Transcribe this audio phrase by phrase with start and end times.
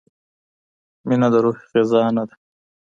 [1.07, 2.35] مینه د روح غذا نه ده.